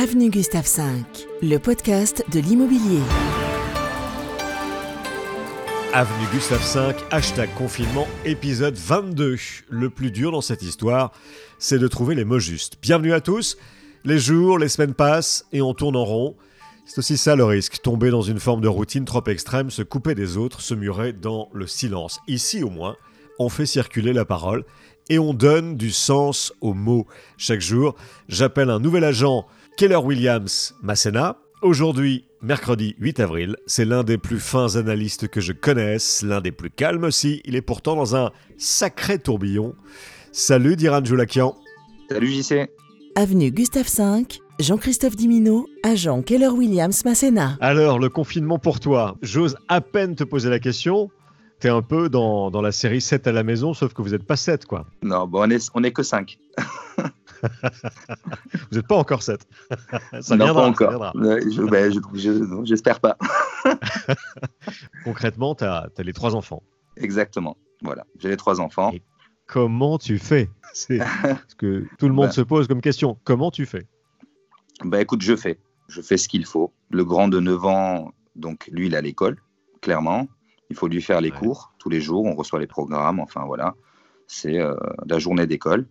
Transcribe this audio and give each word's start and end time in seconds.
Avenue 0.00 0.30
Gustave 0.30 0.68
V, 0.76 0.82
le 1.42 1.58
podcast 1.58 2.24
de 2.32 2.38
l'immobilier. 2.38 3.00
Avenue 5.92 6.26
Gustave 6.32 6.62
V, 6.72 6.94
hashtag 7.10 7.52
confinement, 7.56 8.06
épisode 8.24 8.76
22. 8.76 9.34
Le 9.68 9.90
plus 9.90 10.12
dur 10.12 10.30
dans 10.30 10.40
cette 10.40 10.62
histoire, 10.62 11.10
c'est 11.58 11.80
de 11.80 11.88
trouver 11.88 12.14
les 12.14 12.24
mots 12.24 12.38
justes. 12.38 12.78
Bienvenue 12.80 13.12
à 13.12 13.20
tous. 13.20 13.58
Les 14.04 14.20
jours, 14.20 14.60
les 14.60 14.68
semaines 14.68 14.94
passent 14.94 15.46
et 15.50 15.62
on 15.62 15.74
tourne 15.74 15.96
en 15.96 16.04
rond. 16.04 16.36
C'est 16.86 16.98
aussi 16.98 17.16
ça 17.16 17.34
le 17.34 17.42
risque, 17.42 17.82
tomber 17.82 18.10
dans 18.10 18.22
une 18.22 18.38
forme 18.38 18.60
de 18.60 18.68
routine 18.68 19.04
trop 19.04 19.24
extrême, 19.26 19.68
se 19.68 19.82
couper 19.82 20.14
des 20.14 20.36
autres, 20.36 20.60
se 20.60 20.74
murer 20.74 21.12
dans 21.12 21.48
le 21.52 21.66
silence. 21.66 22.20
Ici 22.28 22.62
au 22.62 22.70
moins, 22.70 22.94
on 23.40 23.48
fait 23.48 23.66
circuler 23.66 24.12
la 24.12 24.24
parole 24.24 24.64
et 25.10 25.18
on 25.18 25.34
donne 25.34 25.76
du 25.76 25.90
sens 25.90 26.52
aux 26.60 26.74
mots. 26.74 27.08
Chaque 27.36 27.60
jour, 27.60 27.96
j'appelle 28.28 28.70
un 28.70 28.78
nouvel 28.78 29.02
agent, 29.02 29.44
Keller 29.78 30.02
Williams 30.04 30.74
Masséna. 30.82 31.36
Aujourd'hui, 31.62 32.24
mercredi 32.42 32.96
8 32.98 33.20
avril, 33.20 33.56
c'est 33.68 33.84
l'un 33.84 34.02
des 34.02 34.18
plus 34.18 34.40
fins 34.40 34.74
analystes 34.74 35.28
que 35.28 35.40
je 35.40 35.52
connaisse, 35.52 36.24
l'un 36.24 36.40
des 36.40 36.50
plus 36.50 36.68
calmes 36.68 37.04
aussi. 37.04 37.40
Il 37.44 37.54
est 37.54 37.62
pourtant 37.62 37.94
dans 37.94 38.16
un 38.16 38.32
sacré 38.56 39.20
tourbillon. 39.20 39.76
Salut 40.32 40.74
Diran 40.74 41.04
Joulakian. 41.04 41.56
Salut 42.10 42.26
JC. 42.26 42.68
Avenue 43.14 43.52
Gustave 43.52 43.86
V, 43.86 44.26
Jean-Christophe 44.58 45.14
Dimino, 45.14 45.68
agent 45.84 46.22
Keller 46.22 46.48
Williams 46.48 47.04
Masséna. 47.04 47.56
Alors, 47.60 48.00
le 48.00 48.08
confinement 48.08 48.58
pour 48.58 48.80
toi, 48.80 49.16
j'ose 49.22 49.56
à 49.68 49.80
peine 49.80 50.16
te 50.16 50.24
poser 50.24 50.50
la 50.50 50.58
question. 50.58 51.08
T'es 51.60 51.68
un 51.68 51.82
peu 51.82 52.08
dans, 52.08 52.50
dans, 52.50 52.62
la 52.62 52.72
série 52.72 53.00
7 53.00 53.28
à 53.28 53.32
la 53.32 53.44
maison, 53.44 53.74
sauf 53.74 53.94
que 53.94 54.02
vous 54.02 54.10
n'êtes 54.10 54.26
pas 54.26 54.34
7, 54.34 54.66
quoi. 54.66 54.86
Non, 55.04 55.28
bon, 55.28 55.46
on 55.46 55.50
est, 55.50 55.70
on 55.72 55.84
est 55.84 55.92
que 55.92 56.02
5. 56.02 56.36
vous 57.42 58.76
n'êtes 58.76 58.86
pas 58.86 58.96
encore 58.96 59.22
7. 59.22 59.46
ça 60.20 60.36
non, 60.36 60.44
viendra, 60.44 60.62
pas 60.62 60.68
encore. 60.68 61.12
Ben, 61.14 62.64
J'espère 62.64 63.00
pas. 63.00 63.16
Concrètement, 65.04 65.54
tu 65.54 65.64
as, 65.64 65.88
as, 65.96 66.02
les 66.02 66.12
trois 66.12 66.34
enfants. 66.34 66.62
Exactement. 66.96 67.56
Voilà, 67.82 68.04
j'ai 68.18 68.28
les 68.28 68.36
trois 68.36 68.60
enfants. 68.60 68.90
Et 68.92 69.02
comment 69.46 69.98
tu 69.98 70.18
fais? 70.18 70.50
C'est 70.72 71.00
ce 71.48 71.54
que 71.54 71.86
tout 71.98 72.08
le 72.08 72.14
monde 72.14 72.26
ben, 72.28 72.32
se 72.32 72.40
pose 72.40 72.68
comme 72.68 72.80
question. 72.80 73.18
Comment 73.24 73.50
tu 73.50 73.66
fais? 73.66 73.86
Bah 74.84 75.00
écoute, 75.00 75.22
je 75.22 75.34
fais. 75.36 75.58
Je 75.88 76.00
fais 76.00 76.16
ce 76.16 76.28
qu'il 76.28 76.44
faut. 76.44 76.72
Le 76.90 77.04
grand 77.04 77.28
de 77.28 77.40
9 77.40 77.64
ans, 77.64 78.12
donc 78.36 78.68
lui, 78.70 78.86
il 78.86 78.94
est 78.94 78.96
à 78.96 79.00
l'école, 79.00 79.38
clairement. 79.80 80.28
Il 80.70 80.76
faut 80.76 80.86
lui 80.86 81.00
faire 81.00 81.20
les 81.20 81.30
ouais. 81.30 81.38
cours 81.38 81.72
tous 81.78 81.88
les 81.88 82.00
jours. 82.00 82.24
On 82.26 82.34
reçoit 82.34 82.60
les 82.60 82.66
programmes. 82.66 83.20
Enfin, 83.20 83.44
voilà. 83.46 83.74
C'est 84.26 84.60
euh, 84.60 84.74
la 85.06 85.18
journée 85.18 85.46
d'école. 85.46 85.86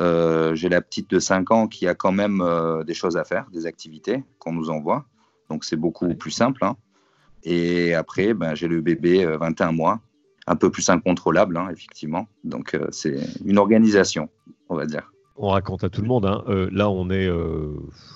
Euh, 0.00 0.54
J'ai 0.54 0.68
la 0.68 0.80
petite 0.80 1.10
de 1.10 1.18
5 1.18 1.50
ans 1.50 1.66
qui 1.66 1.86
a 1.86 1.94
quand 1.94 2.12
même 2.12 2.40
euh, 2.40 2.84
des 2.84 2.94
choses 2.94 3.16
à 3.16 3.24
faire, 3.24 3.46
des 3.52 3.66
activités 3.66 4.22
qu'on 4.38 4.52
nous 4.52 4.70
envoie. 4.70 5.04
Donc, 5.50 5.64
c'est 5.64 5.76
beaucoup 5.76 6.14
plus 6.14 6.30
simple. 6.30 6.64
Hein. 6.64 6.76
Et 7.42 7.94
après, 7.94 8.34
ben, 8.34 8.54
j'ai 8.54 8.68
le 8.68 8.80
bébé 8.80 9.24
21 9.24 9.72
mois, 9.72 10.00
un 10.46 10.56
peu 10.56 10.70
plus 10.70 10.88
incontrôlable, 10.88 11.56
hein, 11.56 11.68
effectivement. 11.70 12.26
Donc, 12.42 12.74
euh, 12.74 12.86
c'est 12.90 13.16
une 13.44 13.58
organisation, 13.58 14.28
on 14.68 14.76
va 14.76 14.86
dire. 14.86 15.12
On 15.36 15.48
raconte 15.48 15.84
à 15.84 15.88
tout 15.88 16.00
le 16.00 16.08
monde. 16.08 16.26
Hein. 16.26 16.44
là, 16.70 16.88
on 16.88 17.10
est, 17.10 17.28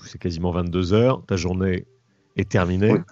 c'est 0.05 0.19
quasiment 0.19 0.53
22 0.53 0.93
heures. 0.93 1.25
Ta 1.27 1.37
journée 1.37 1.85
est 2.37 2.49
terminée. 2.49 3.03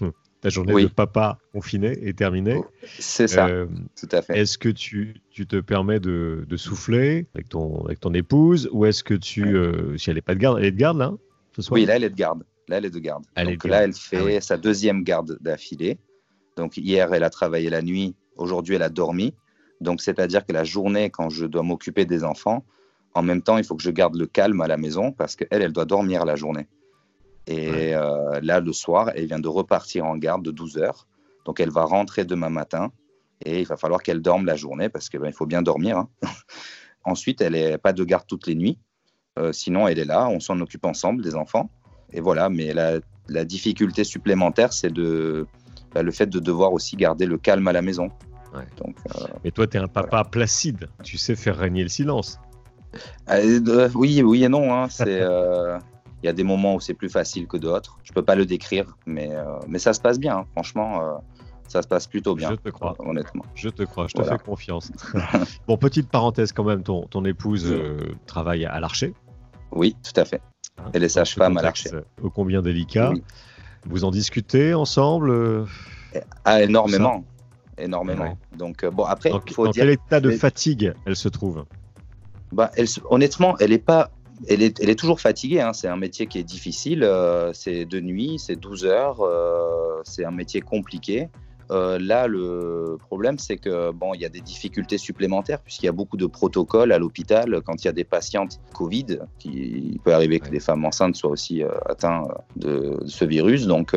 Oui. 0.00 0.08
Ta 0.44 0.50
journée 0.50 0.74
oui. 0.74 0.82
de 0.82 0.88
papa 0.88 1.38
confiné 1.54 1.92
est 2.06 2.18
terminée. 2.18 2.60
C'est 2.98 3.28
ça, 3.28 3.46
euh, 3.46 3.66
tout 3.98 4.08
à 4.12 4.20
fait. 4.20 4.38
Est-ce 4.38 4.58
que 4.58 4.68
tu, 4.68 5.22
tu, 5.30 5.46
te 5.46 5.56
permets 5.56 6.00
de, 6.00 6.44
de, 6.46 6.56
souffler 6.58 7.26
avec 7.34 7.48
ton, 7.48 7.82
avec 7.86 7.98
ton 7.98 8.12
épouse 8.12 8.68
ou 8.70 8.84
est-ce 8.84 9.02
que 9.02 9.14
tu, 9.14 9.42
ouais. 9.44 9.52
euh, 9.52 9.96
si 9.96 10.10
elle 10.10 10.16
n'est 10.16 10.22
pas 10.22 10.34
de 10.34 10.40
garde, 10.40 10.58
elle 10.58 10.66
est 10.66 10.70
de 10.70 10.76
garde 10.76 10.98
là 10.98 11.14
ce 11.56 11.62
soir? 11.62 11.80
Oui, 11.80 11.86
là 11.86 11.96
elle 11.96 12.04
est 12.04 12.10
de 12.10 12.14
garde. 12.14 12.44
Là 12.68 12.76
elle 12.76 12.84
est 12.84 12.90
de 12.90 12.98
garde. 12.98 13.24
Elle 13.36 13.46
Donc 13.46 13.64
de 13.64 13.68
là 13.70 13.78
garde. 13.78 13.84
elle 13.88 13.94
fait 13.94 14.18
ah, 14.18 14.24
oui. 14.24 14.42
sa 14.42 14.58
deuxième 14.58 15.02
garde 15.02 15.38
d'affilée. 15.40 15.96
Donc 16.58 16.76
hier 16.76 17.14
elle 17.14 17.24
a 17.24 17.30
travaillé 17.30 17.70
la 17.70 17.80
nuit, 17.80 18.14
aujourd'hui 18.36 18.74
elle 18.74 18.82
a 18.82 18.90
dormi. 18.90 19.32
Donc 19.80 20.02
c'est-à-dire 20.02 20.44
que 20.44 20.52
la 20.52 20.64
journée 20.64 21.08
quand 21.08 21.30
je 21.30 21.46
dois 21.46 21.62
m'occuper 21.62 22.04
des 22.04 22.22
enfants, 22.22 22.66
en 23.14 23.22
même 23.22 23.40
temps 23.40 23.56
il 23.56 23.64
faut 23.64 23.76
que 23.76 23.82
je 23.82 23.90
garde 23.90 24.14
le 24.14 24.26
calme 24.26 24.60
à 24.60 24.68
la 24.68 24.76
maison 24.76 25.10
parce 25.10 25.36
qu'elle 25.36 25.62
elle 25.62 25.72
doit 25.72 25.86
dormir 25.86 26.26
la 26.26 26.36
journée. 26.36 26.68
Et 27.46 27.70
ouais. 27.70 27.94
euh, 27.94 28.40
là, 28.42 28.60
le 28.60 28.72
soir, 28.72 29.10
elle 29.14 29.26
vient 29.26 29.38
de 29.38 29.48
repartir 29.48 30.06
en 30.06 30.16
garde 30.16 30.44
de 30.44 30.50
12 30.50 30.78
heures. 30.78 31.06
Donc, 31.44 31.60
elle 31.60 31.70
va 31.70 31.84
rentrer 31.84 32.24
demain 32.24 32.48
matin 32.48 32.90
et 33.44 33.60
il 33.60 33.66
va 33.66 33.76
falloir 33.76 34.02
qu'elle 34.02 34.20
dorme 34.22 34.46
la 34.46 34.56
journée 34.56 34.88
parce 34.88 35.08
qu'il 35.08 35.20
ben, 35.20 35.32
faut 35.32 35.46
bien 35.46 35.62
dormir. 35.62 35.98
Hein. 35.98 36.08
Ensuite, 37.04 37.40
elle 37.40 37.52
n'est 37.52 37.78
pas 37.78 37.92
de 37.92 38.02
garde 38.04 38.26
toutes 38.26 38.46
les 38.46 38.54
nuits. 38.54 38.78
Euh, 39.38 39.52
sinon, 39.52 39.88
elle 39.88 39.98
est 39.98 40.04
là, 40.04 40.28
on 40.28 40.40
s'en 40.40 40.58
occupe 40.60 40.86
ensemble 40.86 41.22
des 41.22 41.34
enfants. 41.34 41.70
Et 42.12 42.20
voilà, 42.20 42.48
mais 42.48 42.72
la, 42.72 43.00
la 43.28 43.44
difficulté 43.44 44.04
supplémentaire, 44.04 44.72
c'est 44.72 44.92
de, 44.92 45.46
bah, 45.92 46.02
le 46.02 46.12
fait 46.12 46.26
de 46.26 46.38
devoir 46.38 46.72
aussi 46.72 46.96
garder 46.96 47.26
le 47.26 47.36
calme 47.36 47.66
à 47.68 47.72
la 47.72 47.82
maison. 47.82 48.08
Ouais. 48.54 48.64
Donc, 48.78 48.96
euh, 49.16 49.26
mais 49.42 49.50
toi, 49.50 49.66
tu 49.66 49.76
es 49.76 49.80
un 49.80 49.88
papa 49.88 50.08
voilà. 50.10 50.24
placide. 50.24 50.88
Tu 51.02 51.18
sais 51.18 51.34
faire 51.34 51.58
régner 51.58 51.82
le 51.82 51.88
silence. 51.88 52.38
Euh, 53.28 53.90
oui, 53.94 54.22
oui 54.22 54.44
et 54.44 54.48
non. 54.48 54.72
Hein. 54.72 54.88
C'est. 54.88 55.22
Il 56.24 56.26
y 56.26 56.30
a 56.30 56.32
des 56.32 56.42
moments 56.42 56.76
où 56.76 56.80
c'est 56.80 56.94
plus 56.94 57.10
facile 57.10 57.46
que 57.46 57.58
d'autres. 57.58 57.98
Je 58.02 58.14
peux 58.14 58.22
pas 58.22 58.34
le 58.34 58.46
décrire, 58.46 58.96
mais, 59.04 59.28
euh, 59.30 59.44
mais 59.68 59.78
ça 59.78 59.92
se 59.92 60.00
passe 60.00 60.18
bien. 60.18 60.38
Hein. 60.38 60.46
Franchement, 60.52 61.02
euh, 61.02 61.16
ça 61.68 61.82
se 61.82 61.86
passe 61.86 62.06
plutôt 62.06 62.34
bien. 62.34 62.52
Je 62.52 62.56
te 62.56 62.70
crois. 62.70 62.94
Honnêtement. 62.98 63.44
Je 63.54 63.68
te 63.68 63.82
crois. 63.82 64.06
Je 64.06 64.14
te 64.14 64.22
voilà. 64.22 64.38
fais 64.38 64.42
confiance. 64.42 64.90
bon, 65.68 65.76
petite 65.76 66.08
parenthèse 66.08 66.52
quand 66.52 66.64
même. 66.64 66.82
Ton, 66.82 67.02
ton 67.08 67.26
épouse 67.26 67.66
euh, 67.70 67.98
travaille 68.24 68.64
à 68.64 68.80
l'Archer. 68.80 69.12
Oui, 69.70 69.94
tout 70.02 70.18
à 70.18 70.24
fait. 70.24 70.40
Hein, 70.78 70.84
Elle 70.94 71.04
est 71.04 71.10
sage-femme 71.10 71.58
à 71.58 71.62
l'Archer. 71.62 71.90
Ô 72.22 72.30
combien 72.30 72.62
délicat. 72.62 73.10
Oui. 73.10 73.22
Vous 73.84 74.04
en 74.04 74.10
discutez 74.10 74.72
ensemble 74.72 75.66
ah, 76.46 76.62
Énormément. 76.62 77.22
Énormément. 77.76 78.24
Ouais. 78.24 78.36
Donc, 78.56 78.82
bon, 78.86 79.04
après, 79.04 79.28
dans, 79.28 79.42
il 79.46 79.52
faut 79.52 79.66
dans 79.66 79.72
dire. 79.72 79.82
quel 79.82 79.90
état 79.90 80.20
de 80.20 80.30
fatigue 80.30 80.94
elle 81.04 81.16
se 81.16 81.28
trouve? 81.28 81.66
Bah, 82.50 82.70
elle, 82.76 82.86
Honnêtement, 83.10 83.58
elle 83.58 83.72
n'est 83.72 83.78
pas 83.78 84.10
elle 84.48 84.62
est, 84.62 84.80
elle 84.80 84.90
est, 84.90 84.98
toujours 84.98 85.20
fatiguée. 85.20 85.60
Hein. 85.60 85.72
C'est 85.72 85.88
un 85.88 85.96
métier 85.96 86.26
qui 86.26 86.38
est 86.38 86.44
difficile. 86.44 87.04
Euh, 87.04 87.52
c'est 87.52 87.84
de 87.84 88.00
nuit, 88.00 88.38
c'est 88.38 88.56
12 88.56 88.84
heures. 88.84 89.20
Euh, 89.20 90.00
c'est 90.04 90.24
un 90.24 90.30
métier 90.30 90.60
compliqué. 90.60 91.28
Euh, 91.70 91.98
là, 91.98 92.26
le 92.26 92.98
problème, 93.00 93.38
c'est 93.38 93.56
que 93.56 93.90
bon, 93.90 94.12
il 94.12 94.20
y 94.20 94.26
a 94.26 94.28
des 94.28 94.42
difficultés 94.42 94.98
supplémentaires 94.98 95.60
puisqu'il 95.60 95.86
y 95.86 95.88
a 95.88 95.92
beaucoup 95.92 96.18
de 96.18 96.26
protocoles 96.26 96.92
à 96.92 96.98
l'hôpital 96.98 97.62
quand 97.64 97.82
il 97.82 97.86
y 97.86 97.88
a 97.88 97.92
des 97.92 98.04
patientes 98.04 98.60
Covid. 98.74 99.20
Qui, 99.38 99.48
il 99.92 99.98
peut 100.00 100.12
arriver 100.12 100.40
que 100.40 100.46
ouais. 100.46 100.50
des 100.50 100.60
femmes 100.60 100.84
enceintes 100.84 101.16
soient 101.16 101.30
aussi 101.30 101.62
atteintes 101.86 102.28
de, 102.56 102.98
ce 103.06 103.24
virus. 103.24 103.66
Donc, 103.66 103.96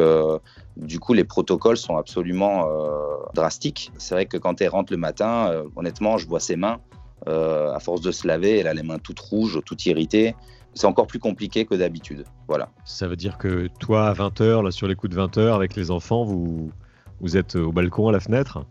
du 0.77 0.99
coup, 0.99 1.13
les 1.13 1.25
protocoles 1.25 1.77
sont 1.77 1.97
absolument 1.97 2.69
euh, 2.69 3.17
drastiques. 3.33 3.91
C'est 3.97 4.15
vrai 4.15 4.25
que 4.27 4.37
quand 4.37 4.61
elle 4.61 4.69
rentre 4.69 4.93
le 4.93 4.97
matin, 4.97 5.63
honnêtement, 5.75 6.17
je 6.17 6.27
vois 6.27 6.39
ses 6.39 6.55
mains. 6.55 6.79
Euh, 7.27 7.73
à 7.73 7.79
force 7.79 8.01
de 8.01 8.11
se 8.11 8.25
laver, 8.25 8.59
elle 8.59 8.67
a 8.67 8.73
les 8.73 8.83
mains 8.83 8.99
toutes 8.99 9.19
rouges, 9.19 9.59
toutes 9.65 9.85
irritées. 9.85 10.35
C'est 10.73 10.87
encore 10.87 11.07
plus 11.07 11.19
compliqué 11.19 11.65
que 11.65 11.75
d'habitude. 11.75 12.23
Voilà. 12.47 12.69
Ça 12.85 13.07
veut 13.07 13.15
dire 13.15 13.37
que 13.37 13.67
toi, 13.79 14.07
à 14.07 14.13
20h, 14.13 14.63
là, 14.63 14.71
sur 14.71 14.87
les 14.87 14.95
coups 14.95 15.13
de 15.13 15.19
20h, 15.19 15.53
avec 15.53 15.75
les 15.75 15.91
enfants, 15.91 16.23
vous, 16.23 16.71
vous 17.19 17.35
êtes 17.35 17.55
au 17.55 17.71
balcon, 17.71 18.07
à 18.07 18.11
la 18.11 18.19
fenêtre? 18.19 18.63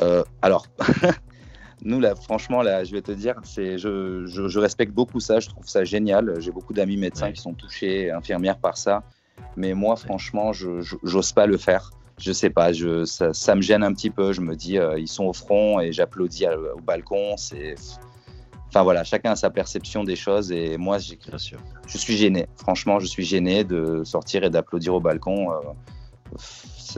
Euh, 0.00 0.22
Alors, 0.40 0.66
nous, 1.84 2.00
là, 2.00 2.14
franchement, 2.14 2.62
là, 2.62 2.84
je 2.84 2.92
vais 2.92 3.02
te 3.02 3.12
dire, 3.12 3.34
c'est, 3.42 3.76
je, 3.76 4.24
je, 4.26 4.48
je, 4.48 4.58
respecte 4.58 4.92
beaucoup 4.92 5.20
ça, 5.20 5.40
je 5.40 5.48
trouve 5.48 5.66
ça 5.66 5.84
génial. 5.84 6.40
J'ai 6.40 6.52
beaucoup 6.52 6.72
d'amis 6.72 6.96
médecins 6.96 7.26
ouais. 7.26 7.32
qui 7.32 7.42
sont 7.42 7.54
touchés, 7.54 8.10
infirmières 8.10 8.58
par 8.58 8.78
ça. 8.78 9.02
Mais 9.56 9.74
moi, 9.74 9.96
franchement, 9.96 10.52
je 10.52 10.68
n'ose 11.02 11.32
pas 11.32 11.46
le 11.46 11.58
faire 11.58 11.90
je 12.22 12.32
sais 12.32 12.50
pas, 12.50 12.72
je, 12.72 13.04
ça, 13.04 13.32
ça, 13.32 13.54
me 13.54 13.62
gêne 13.62 13.82
un 13.82 13.92
petit 13.92 14.10
peu. 14.10 14.32
Je 14.32 14.40
me 14.40 14.54
dis, 14.54 14.78
euh, 14.78 14.98
ils 14.98 15.08
sont 15.08 15.24
au 15.24 15.32
front 15.32 15.80
et 15.80 15.92
j'applaudis 15.92 16.46
au 16.46 16.80
balcon. 16.80 17.36
C'est, 17.36 17.74
enfin 18.68 18.82
voilà, 18.82 19.02
chacun 19.02 19.32
a 19.32 19.36
sa 19.36 19.50
perception 19.50 20.04
des 20.04 20.16
choses 20.16 20.52
et 20.52 20.76
moi, 20.76 20.98
sûr. 21.00 21.58
je 21.86 21.98
suis 21.98 22.16
gêné. 22.16 22.46
Franchement, 22.56 23.00
je 23.00 23.06
suis 23.06 23.24
gêné 23.24 23.64
de 23.64 24.04
sortir 24.04 24.44
et 24.44 24.50
d'applaudir 24.50 24.94
au 24.94 25.00
balcon. 25.00 25.52
Euh, 25.52 26.38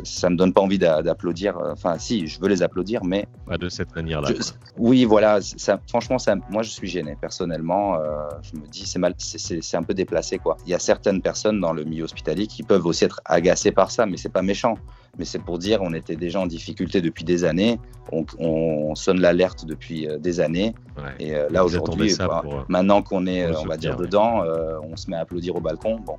ça, 0.03 0.31
me 0.31 0.37
donne 0.37 0.53
pas 0.53 0.61
envie 0.61 0.79
d'applaudir. 0.79 1.59
Enfin, 1.73 1.99
si, 1.99 2.27
je 2.27 2.41
veux 2.41 2.49
les 2.49 2.63
applaudir, 2.63 3.05
mais 3.05 3.27
pas 3.47 3.59
de 3.59 3.69
cette 3.69 3.95
manière-là. 3.95 4.31
Oui, 4.77 5.05
voilà. 5.05 5.41
Ça, 5.41 5.81
franchement, 5.89 6.19
ça, 6.19 6.35
moi, 6.51 6.63
je 6.63 6.71
suis 6.71 6.89
gêné 6.89 7.17
personnellement. 7.21 7.97
Euh, 7.97 8.29
je 8.43 8.59
me 8.59 8.67
dis, 8.67 8.87
c'est 8.87 8.99
mal, 8.99 9.15
c'est 9.19 9.77
un 9.77 9.83
peu 9.83 9.95
déplacé, 9.95 10.39
quoi. 10.39 10.57
Il 10.67 10.71
y 10.71 10.75
a 10.75 10.79
certaines 10.79 11.23
personnes 11.23 11.61
dans 11.61 11.73
le 11.73 11.85
milieu 11.85 12.05
hospitalier 12.05 12.47
qui 12.47 12.63
peuvent 12.63 12.87
aussi 12.87 13.05
être 13.05 13.21
agacées 13.25 13.73
par 13.73 13.91
ça, 13.91 14.07
mais 14.07 14.17
c'est 14.17 14.33
pas 14.33 14.43
méchant. 14.43 14.77
Mais 15.19 15.25
c'est 15.25 15.39
pour 15.39 15.59
dire, 15.59 15.81
on 15.83 15.95
était 15.95 16.17
déjà 16.17 16.41
en 16.41 16.47
difficulté 16.47 17.01
depuis 17.01 17.25
des 17.25 17.45
années. 17.45 17.79
On, 18.13 18.25
on 18.39 18.95
sonne 18.95 19.21
l'alerte 19.21 19.65
depuis 19.65 20.09
euh, 20.09 20.19
des 20.19 20.41
années. 20.41 20.75
Ouais. 20.97 21.15
Et 21.21 21.35
euh, 21.35 21.49
là, 21.51 21.65
aujourd'hui, 21.65 22.15
bah, 22.19 22.43
maintenant 22.69 23.03
qu'on 23.03 23.27
est, 23.27 23.47
on 23.57 23.65
va 23.65 23.77
dire, 23.77 23.97
dedans, 23.97 24.43
euh, 24.43 24.79
on 24.83 24.97
se 24.97 25.09
met 25.11 25.17
à 25.17 25.21
applaudir 25.21 25.57
au 25.57 25.61
balcon. 25.61 26.01
Bon, 26.01 26.17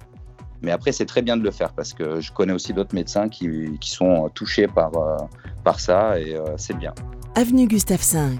mais 0.66 0.72
après, 0.72 0.92
c'est 0.92 1.06
très 1.06 1.22
bien 1.22 1.38
de 1.38 1.44
le 1.44 1.52
faire 1.52 1.72
parce 1.72 1.94
que 1.94 2.20
je 2.20 2.32
connais 2.32 2.54
aussi 2.54 2.74
d'autres 2.74 2.96
médecins 2.96 3.30
qui, 3.30 3.78
qui, 3.80 3.92
sont 3.92 4.30
touchés 4.34 4.68
par, 4.68 4.98
euh, 4.98 5.18
par 5.64 5.80
ça 5.80 6.20
et 6.20 6.36
euh, 6.36 6.44
c'est 6.58 6.78
bien. 6.78 6.94
Avenue 7.36 7.68
Gustave 7.68 8.02
V, 8.02 8.38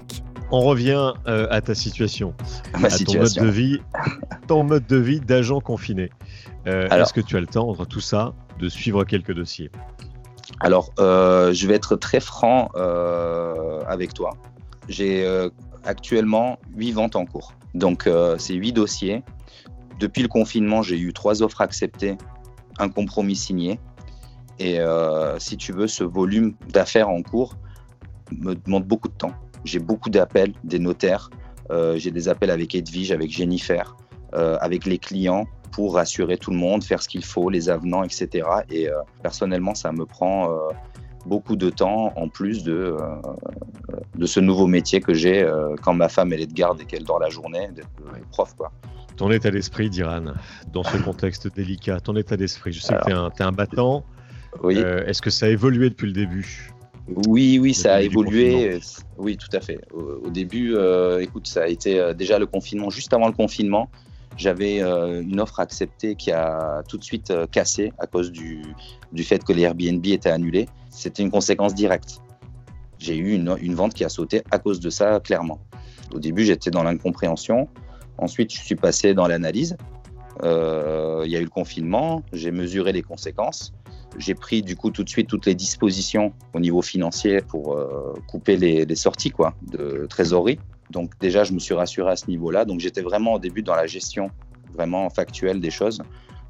on 0.50 0.60
revient 0.60 1.12
euh, 1.26 1.46
à 1.50 1.60
ta 1.60 1.74
situation, 1.74 2.34
à 2.74 2.88
ton 2.88 3.18
mode 3.18 3.34
de 3.34 3.46
vie, 3.46 3.80
ton 4.46 4.64
mode 4.64 4.86
de 4.86 4.96
vie 4.96 5.20
d'agent 5.20 5.60
confiné. 5.60 6.10
Euh, 6.66 6.88
est-ce 6.88 7.12
que 7.12 7.20
tu 7.20 7.36
as 7.36 7.40
le 7.40 7.46
temps, 7.46 7.68
entre 7.68 7.84
tout 7.84 8.00
ça, 8.00 8.32
de 8.60 8.68
suivre 8.68 9.04
quelques 9.04 9.32
dossiers? 9.32 9.70
Alors, 10.60 10.92
euh, 10.98 11.52
je 11.52 11.66
vais 11.66 11.74
être 11.74 11.96
très 11.96 12.20
franc 12.20 12.68
avec 13.86 14.14
toi. 14.14 14.30
J'ai 14.88 15.26
actuellement 15.84 16.58
8 16.76 16.92
ventes 16.92 17.16
en 17.16 17.26
cours. 17.26 17.54
Donc, 17.74 18.08
c'est 18.38 18.54
8 18.54 18.72
dossiers. 18.72 19.22
Depuis 19.98 20.22
le 20.22 20.28
confinement, 20.28 20.82
j'ai 20.82 20.98
eu 20.98 21.12
3 21.12 21.42
offres 21.42 21.60
acceptées, 21.60 22.16
un 22.78 22.88
compromis 22.88 23.36
signé. 23.36 23.80
Et 24.58 24.78
si 25.38 25.56
tu 25.56 25.72
veux, 25.72 25.86
ce 25.86 26.02
volume 26.02 26.54
d'affaires 26.68 27.10
en 27.10 27.22
cours 27.22 27.56
me 28.32 28.54
demande 28.54 28.84
beaucoup 28.84 29.08
de 29.08 29.14
temps. 29.14 29.32
J'ai 29.64 29.78
beaucoup 29.78 30.10
d'appels 30.10 30.52
des 30.64 30.78
notaires. 30.78 31.30
Euh, 31.70 31.96
j'ai 31.96 32.10
des 32.10 32.28
appels 32.28 32.50
avec 32.50 32.74
Edwige, 32.74 33.10
avec 33.10 33.30
Jennifer, 33.30 33.96
euh, 34.34 34.56
avec 34.60 34.86
les 34.86 34.98
clients 34.98 35.46
pour 35.72 35.94
rassurer 35.94 36.38
tout 36.38 36.50
le 36.50 36.56
monde, 36.56 36.84
faire 36.84 37.02
ce 37.02 37.08
qu'il 37.08 37.24
faut, 37.24 37.50
les 37.50 37.68
avenants, 37.68 38.04
etc. 38.04 38.48
Et 38.70 38.88
euh, 38.88 38.94
personnellement, 39.22 39.74
ça 39.74 39.92
me 39.92 40.06
prend 40.06 40.48
beaucoup 41.26 41.56
de 41.56 41.70
temps 41.70 42.12
en 42.14 42.28
plus 42.28 42.62
de, 42.62 42.96
de 44.14 44.26
ce 44.26 44.38
nouveau 44.38 44.68
métier 44.68 45.00
que 45.00 45.12
j'ai 45.12 45.44
quand 45.82 45.92
ma 45.92 46.08
femme 46.08 46.32
elle 46.32 46.40
est 46.40 46.46
de 46.46 46.54
garde 46.54 46.80
et 46.80 46.84
qu'elle 46.84 47.04
dort 47.04 47.18
la 47.18 47.28
journée, 47.28 47.68
d'être 47.74 47.90
prof. 48.30 48.54
Quoi. 48.56 48.70
Ton 49.16 49.30
état 49.30 49.50
d'esprit, 49.50 49.88
Diran, 49.88 50.34
dans 50.72 50.84
ce 50.84 50.96
contexte 50.98 51.54
délicat, 51.54 52.00
ton 52.00 52.16
état 52.16 52.36
d'esprit, 52.36 52.72
je 52.72 52.80
sais 52.80 52.94
que 52.94 53.04
tu 53.04 53.42
es, 53.42 53.44
un 53.44 53.52
battant. 53.52 54.04
Oui. 54.62 54.78
Est-ce 54.78 55.22
que 55.22 55.30
ça 55.30 55.46
a 55.46 55.48
évolué 55.48 55.88
depuis 55.90 56.06
le 56.06 56.12
début? 56.12 56.72
Oui, 57.08 57.58
oui, 57.60 57.72
ça 57.72 57.94
a 57.94 58.00
évolué. 58.00 58.80
Oui, 59.16 59.36
tout 59.36 59.54
à 59.56 59.60
fait. 59.60 59.80
Au, 59.92 60.28
début, 60.28 60.74
euh, 60.74 61.20
écoute, 61.20 61.46
ça 61.46 61.62
a 61.62 61.66
été 61.68 62.00
euh, 62.00 62.12
déjà 62.12 62.38
le 62.38 62.46
confinement. 62.46 62.90
Juste 62.90 63.12
avant 63.12 63.28
le 63.28 63.32
confinement, 63.32 63.88
j'avais 64.36 64.82
euh, 64.82 65.22
une 65.22 65.40
offre 65.40 65.60
acceptée 65.60 66.16
qui 66.16 66.32
a 66.32 66.82
tout 66.88 66.98
de 66.98 67.04
suite 67.04 67.32
cassé 67.52 67.92
à 67.98 68.06
cause 68.06 68.32
du, 68.32 68.62
du 69.12 69.22
fait 69.22 69.42
que 69.44 69.52
les 69.52 69.62
Airbnb 69.62 70.04
étaient 70.06 70.30
annulés. 70.30 70.68
C'était 70.90 71.22
une 71.22 71.30
conséquence 71.30 71.74
directe. 71.74 72.20
J'ai 72.98 73.16
eu 73.16 73.34
une, 73.34 73.56
une, 73.60 73.74
vente 73.74 73.94
qui 73.94 74.04
a 74.04 74.08
sauté 74.08 74.42
à 74.50 74.58
cause 74.58 74.80
de 74.80 74.90
ça, 74.90 75.20
clairement. 75.20 75.60
Au 76.12 76.18
début, 76.18 76.44
j'étais 76.44 76.70
dans 76.70 76.82
l'incompréhension. 76.82 77.68
Ensuite, 78.18 78.52
je 78.52 78.60
suis 78.60 78.76
passé 78.76 79.14
dans 79.14 79.26
l'analyse. 79.26 79.76
Il 80.42 81.30
y 81.30 81.36
a 81.36 81.40
eu 81.40 81.44
le 81.44 81.48
confinement. 81.48 82.22
J'ai 82.32 82.50
mesuré 82.50 82.92
les 82.92 83.02
conséquences. 83.02 83.72
J'ai 84.18 84.34
pris 84.34 84.62
du 84.62 84.76
coup 84.76 84.90
tout 84.90 85.04
de 85.04 85.08
suite 85.08 85.28
toutes 85.28 85.46
les 85.46 85.54
dispositions 85.54 86.32
au 86.54 86.60
niveau 86.60 86.82
financier 86.82 87.40
pour 87.40 87.74
euh, 87.74 88.14
couper 88.26 88.56
les, 88.56 88.94
sorties 88.94 89.30
quoi, 89.30 89.54
de 89.70 90.06
trésorerie. 90.08 90.58
Donc 90.90 91.12
déjà, 91.20 91.44
je 91.44 91.52
me 91.52 91.58
suis 91.58 91.74
rassuré 91.74 92.10
à 92.10 92.16
ce 92.16 92.28
niveau-là. 92.28 92.64
Donc 92.64 92.80
j'étais 92.80 93.02
vraiment 93.02 93.34
au 93.34 93.38
début 93.38 93.62
dans 93.62 93.74
la 93.74 93.86
gestion 93.86 94.30
vraiment 94.72 95.08
factuelle 95.10 95.60
des 95.60 95.70
choses. 95.70 96.00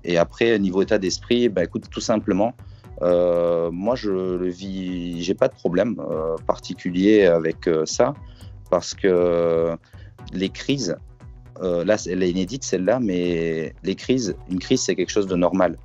Et 0.04 0.19
après, 0.19 0.58
niveau 0.58 0.82
état 0.82 0.98
d'esprit, 0.98 1.48
bah, 1.48 1.64
écoute, 1.64 1.86
tout 1.90 2.00
simplement, 2.00 2.54
euh, 3.02 3.70
moi, 3.72 3.96
je 3.96 4.10
le 4.10 4.48
vis, 4.48 5.22
j'ai 5.22 5.34
pas 5.34 5.48
de 5.48 5.54
problème 5.54 5.96
euh, 5.98 6.36
particulier 6.46 7.26
avec 7.26 7.69
ça 7.84 8.14
parce 8.70 8.94
que 8.94 9.76
les 10.32 10.48
crises, 10.48 10.96
là, 11.62 11.97
elle 12.08 12.23
est 12.23 12.31
inédite 12.31 12.64
celle-là, 12.64 13.00
mais 13.00 13.75
les 13.82 13.94
crises, 13.94 14.37
une 14.50 14.58
crise, 14.58 14.82
c'est 14.82 14.94
quelque 14.94 15.11
chose 15.11 15.26
de 15.26 15.37
normal 15.37 15.76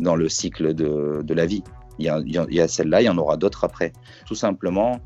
dans 0.00 0.16
le 0.16 0.28
cycle 0.28 0.74
de, 0.74 1.34
la 1.34 1.46
vie. 1.46 1.62
Il 1.98 2.06
y 2.06 2.60
a, 2.60 2.68
celle-là, 2.68 3.02
il 3.02 3.04
y 3.04 3.08
en 3.08 3.18
aura 3.18 3.36
d'autres 3.36 3.64
après. 3.64 3.92
Tout 4.26 4.34
simplement, 4.34 5.00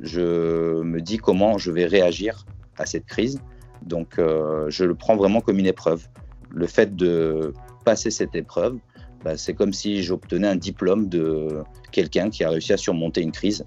je 0.00 0.82
me 0.82 1.00
dis 1.00 1.18
comment 1.18 1.58
je 1.58 1.70
vais 1.70 1.86
réagir 1.86 2.46
à 2.78 2.86
cette 2.86 3.06
crise. 3.06 3.40
Donc, 3.82 4.18
euh, 4.18 4.66
je 4.68 4.84
le 4.84 4.94
prends 4.94 5.16
vraiment 5.16 5.40
comme 5.40 5.58
une 5.58 5.66
épreuve. 5.66 6.06
Le 6.50 6.66
fait 6.66 6.94
de 6.94 7.54
passer 7.84 8.10
cette 8.10 8.34
épreuve, 8.34 8.78
bah, 9.24 9.36
c'est 9.36 9.54
comme 9.54 9.72
si 9.72 10.02
j'obtenais 10.02 10.48
un 10.48 10.56
diplôme 10.56 11.08
de 11.08 11.62
quelqu'un 11.90 12.30
qui 12.30 12.44
a 12.44 12.50
réussi 12.50 12.72
à 12.72 12.76
surmonter 12.76 13.22
une 13.22 13.32
crise. 13.32 13.64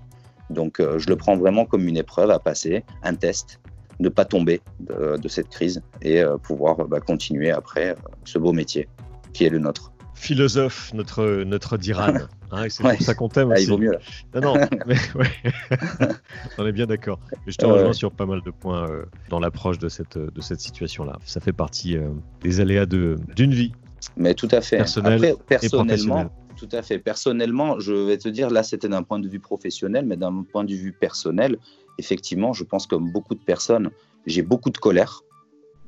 Donc, 0.49 0.79
euh, 0.79 0.99
je 0.99 1.09
le 1.09 1.15
prends 1.15 1.35
vraiment 1.35 1.65
comme 1.65 1.87
une 1.87 1.97
épreuve 1.97 2.29
à 2.31 2.39
passer, 2.39 2.83
un 3.01 3.15
test, 3.15 3.59
ne 3.99 4.09
pas 4.09 4.25
tomber 4.25 4.61
de, 4.79 5.27
cette 5.27 5.49
crise 5.49 5.81
et 6.01 6.21
euh, 6.21 6.37
pouvoir 6.37 6.87
bah, 6.87 6.99
continuer 6.99 7.51
après 7.51 7.95
ce 8.23 8.37
beau 8.37 8.53
métier 8.53 8.87
qui 9.33 9.45
est 9.45 9.49
le 9.49 9.59
nôtre 9.59 9.93
philosophe, 10.23 10.93
notre, 10.93 11.43
notre 11.43 11.77
Diran. 11.77 12.13
Hein, 12.55 12.67
c'est 12.69 12.83
pour 12.83 13.01
ça 13.01 13.15
qu'on 13.15 13.29
t'aime 13.29 13.51
ah, 13.51 13.59
il 13.59 13.67
vaut 13.67 13.79
mieux. 13.79 13.97
Non, 14.35 14.41
non, 14.41 14.67
mais 14.85 14.95
on 16.59 16.67
est 16.67 16.71
bien 16.71 16.85
d'accord. 16.85 17.19
Je 17.47 17.57
te 17.57 17.65
rejoins 17.65 17.93
sur 17.93 18.11
pas 18.11 18.27
mal 18.27 18.43
de 18.45 18.51
points 18.51 18.87
euh, 18.87 19.05
dans 19.29 19.39
l'approche 19.39 19.79
de 19.79 19.89
cette, 19.89 20.19
de 20.19 20.39
cette 20.39 20.59
situation-là. 20.59 21.17
Ça 21.25 21.39
fait 21.39 21.51
partie 21.51 21.97
euh, 21.97 22.09
des 22.41 22.61
aléas 22.61 22.85
d'une 22.85 23.55
vie. 23.55 23.71
Mais 24.17 24.35
tout 24.35 24.49
à 24.51 24.61
fait. 24.61 24.77
Personnel 24.77 25.33
personnellement, 25.47 26.29
tout 26.63 26.75
à 26.75 26.81
fait. 26.81 26.97
Personnellement, 26.97 27.79
je 27.79 27.93
vais 27.93 28.17
te 28.17 28.29
dire, 28.29 28.49
là, 28.49 28.63
c'était 28.63 28.87
d'un 28.87 29.03
point 29.03 29.19
de 29.19 29.27
vue 29.27 29.39
professionnel, 29.39 30.05
mais 30.05 30.15
d'un 30.15 30.43
point 30.43 30.63
de 30.63 30.73
vue 30.73 30.93
personnel, 30.93 31.57
effectivement, 31.97 32.53
je 32.53 32.63
pense 32.63 32.87
comme 32.87 33.11
beaucoup 33.11 33.35
de 33.35 33.43
personnes, 33.43 33.91
j'ai 34.25 34.41
beaucoup 34.41 34.69
de 34.69 34.77
colère 34.77 35.23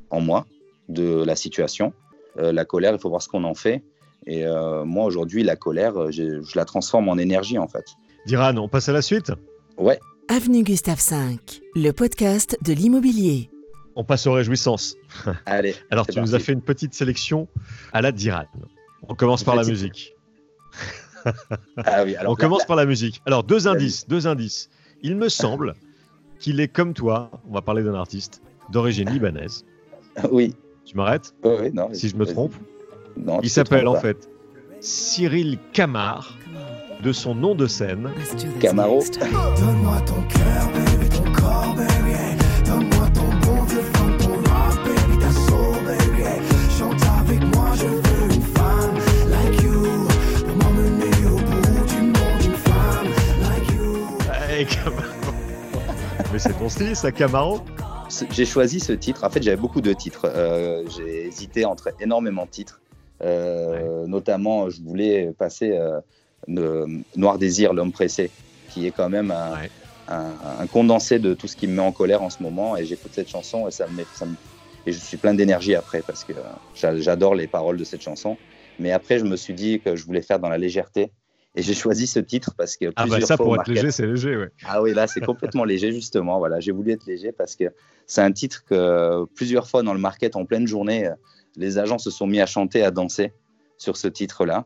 en 0.10 0.20
moi 0.20 0.46
de 0.90 1.24
la 1.24 1.36
situation. 1.36 1.94
Euh, 2.38 2.52
la 2.52 2.66
colère, 2.66 2.94
il 2.94 3.00
faut 3.00 3.10
voir 3.10 3.22
ce 3.22 3.30
qu'on 3.30 3.46
en 3.46 3.54
fait. 3.54 3.84
Et 4.28 4.46
euh, 4.46 4.84
moi, 4.84 5.06
aujourd'hui, 5.06 5.44
la 5.44 5.56
colère, 5.56 5.98
euh, 5.98 6.12
je, 6.12 6.42
la 6.56 6.66
transforme 6.66 7.08
en 7.08 7.18
énergie, 7.18 7.58
en 7.58 7.68
fait. 7.68 7.86
Diran, 8.26 8.58
on 8.58 8.68
passe 8.68 8.90
à 8.90 8.94
la 8.94 9.02
suite? 9.02 9.32
Ouais. 9.78 10.00
Avenue 10.28 10.64
Gustave 10.64 11.02
V, 11.10 11.38
le 11.76 11.92
podcast 11.92 12.58
de 12.62 12.74
l'immobilier. 12.74 13.50
On 13.96 14.04
passe 14.04 14.28
aux 14.28 14.34
réjouissances. 14.34 14.98
Allez. 15.46 15.76
Alors, 15.90 16.06
tu 16.06 16.20
nous 16.20 16.36
as 16.36 16.40
fait 16.40 16.52
une 16.52 16.62
petite 16.62 16.94
sélection 16.94 17.48
à 17.94 18.02
la 18.02 18.12
Diran. 18.12 18.44
On 19.08 19.16
commence 19.16 19.44
par 19.44 19.56
la 19.56 19.64
musique. 19.64 20.15
Ah 21.86 22.04
oui, 22.04 22.16
alors 22.16 22.34
on 22.34 22.36
commence 22.36 22.66
par 22.66 22.76
la 22.76 22.86
musique. 22.86 23.22
Alors, 23.26 23.44
deux 23.44 23.68
indices, 23.68 24.08
deux 24.08 24.28
indices. 24.28 24.70
Il 25.02 25.16
me 25.16 25.30
semble 25.30 25.76
qu'il 26.40 26.60
est 26.60 26.68
comme 26.68 26.94
toi, 26.94 27.32
on 27.50 27.54
va 27.54 27.62
parler 27.62 27.84
d'un 27.84 27.96
artiste 27.96 28.42
d'origine 28.72 29.10
libanaise. 29.10 29.66
Oui. 30.32 30.56
Tu 30.86 30.96
m'arrêtes 30.96 31.36
Oui, 31.44 31.74
non. 31.74 31.90
Si 31.92 32.08
je 32.08 32.16
me 32.16 32.26
trompe 32.26 32.54
il 33.44 33.50
s'appelle 33.50 33.88
en 33.88 33.96
fait 33.96 34.30
Cyril 34.80 35.58
Camar, 35.74 36.38
de 37.02 37.12
son 37.12 37.36
nom 37.36 37.56
de 37.56 37.68
scène. 37.68 38.10
Camaro. 38.60 39.04
Donne-moi 39.20 40.02
ton 40.02 40.22
cœur, 40.24 40.70
baby, 40.74 41.10
ton 41.10 41.32
corps, 41.32 41.76
baby. 41.76 42.05
Camaro. 54.66 55.34
Mais 56.32 56.40
c'est 56.40 56.54
ton 56.54 56.70
style, 56.70 56.96
ça, 56.96 57.12
Camaro 57.12 57.62
J'ai 58.32 58.46
choisi 58.46 58.80
ce 58.80 58.94
titre. 58.94 59.24
En 59.24 59.30
fait, 59.30 59.42
j'avais 59.42 59.58
beaucoup 59.58 59.82
de 59.82 59.94
titres. 59.94 60.26
Euh, 60.26 60.84
j'ai 60.96 61.28
hésité 61.28 61.66
entre 61.66 61.90
énormément 62.00 62.46
de 62.46 62.50
titres. 62.50 62.82
Euh, 63.24 64.06
notamment, 64.08 64.70
je 64.70 64.82
voulais 64.82 65.32
passer 65.38 65.78
euh, 65.78 66.88
Noir 67.16 67.38
Désir, 67.38 67.74
l'homme 67.74 67.92
pressé, 67.92 68.32
qui 68.70 68.86
est 68.88 68.92
quand 68.92 69.10
même 69.10 69.34
un, 70.08 70.68
condensé 70.68 71.20
de 71.20 71.34
tout 71.34 71.48
ce 71.48 71.56
qui 71.56 71.68
me 71.68 71.74
met 71.74 71.82
en 71.82 71.92
colère 71.92 72.22
en 72.22 72.30
ce 72.30 72.44
moment. 72.44 72.78
Et 72.78 72.86
j'écoute 72.86 73.12
cette 73.14 73.30
chanson 73.30 73.68
et 73.68 73.72
ça 73.72 73.88
me, 73.88 74.04
ça 74.14 74.26
et 74.88 74.92
je 74.92 75.00
suis 75.00 75.18
plein 75.18 75.34
d'énergie 75.34 75.76
après 75.76 76.02
parce 76.02 76.24
que 76.24 76.34
j'adore 76.76 77.36
les 77.36 77.48
paroles 77.48 77.78
de 77.78 77.84
cette 77.84 78.02
chanson. 78.02 78.38
Mais 78.80 78.92
après, 78.92 79.20
je 79.20 79.26
me 79.26 79.36
suis 79.36 79.54
dit 79.54 79.80
que 79.80 79.96
je 79.96 80.06
voulais 80.06 80.22
faire 80.22 80.40
dans 80.40 80.50
la 80.50 80.58
légèreté. 80.58 81.12
Et 81.58 81.62
j'ai 81.62 81.74
choisi 81.74 82.06
ce 82.06 82.20
titre 82.20 82.54
parce 82.58 82.76
que 82.76 82.92
ah 82.98 83.06
bah 83.08 83.22
ça 83.22 83.38
pour 83.38 83.56
être 83.56 83.70
léger, 83.70 83.90
c'est 83.90 84.06
léger, 84.06 84.36
ouais. 84.36 84.50
Ah 84.66 84.82
oui, 84.82 84.94
là 84.94 85.08
c'est 85.08 85.22
complètement 85.22 85.64
léger 85.64 85.92
justement. 85.94 86.38
Voilà, 86.38 86.60
j'ai 86.60 86.74
voulu 86.74 86.92
être 86.92 87.06
léger 87.06 87.32
parce 87.32 87.56
que 87.56 87.66
c'est 88.08 88.22
un 88.22 88.32
titre 88.32 88.64
que 88.66 89.24
plusieurs 89.36 89.70
fois 89.70 89.82
dans 89.82 89.94
le 89.94 90.00
market 90.00 90.36
en 90.36 90.46
pleine 90.46 90.68
journée, 90.68 91.10
les 91.56 91.78
agents 91.78 91.98
se 91.98 92.12
sont 92.12 92.28
mis 92.28 92.42
à 92.42 92.46
chanter, 92.46 92.84
à 92.84 92.92
danser 92.92 93.32
sur 93.78 93.98
ce 93.98 94.08
titre-là. 94.08 94.66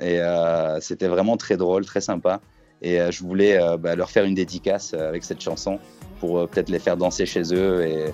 Et 0.00 0.20
euh, 0.20 0.80
c'était 0.80 1.08
vraiment 1.08 1.36
très 1.36 1.56
drôle, 1.56 1.84
très 1.84 2.00
sympa. 2.00 2.40
Et 2.80 3.00
euh, 3.00 3.10
je 3.10 3.22
voulais 3.22 3.60
euh, 3.60 3.76
bah, 3.76 3.94
leur 3.94 4.10
faire 4.10 4.24
une 4.24 4.34
dédicace 4.34 4.94
avec 4.94 5.24
cette 5.24 5.40
chanson 5.40 5.78
pour 6.20 6.48
peut-être 6.48 6.68
les 6.68 6.78
faire 6.78 6.96
danser 6.96 7.26
chez 7.26 7.54
eux 7.54 7.84
et, 7.84 8.12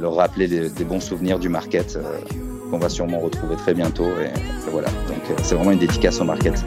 leur 0.00 0.14
rappeler 0.14 0.48
des, 0.48 0.84
bons 0.84 0.98
souvenirs 0.98 1.38
du 1.38 1.50
market 1.50 1.98
qu'on 2.70 2.78
va 2.78 2.88
sûrement 2.88 3.20
retrouver 3.20 3.54
très 3.54 3.74
bientôt. 3.74 4.08
Et, 4.18 4.24
et 4.24 4.70
voilà, 4.72 4.88
donc 5.06 5.20
c'est 5.42 5.54
vraiment 5.54 5.72
une 5.72 5.78
dédicace 5.78 6.20
au 6.20 6.24
market. 6.24 6.64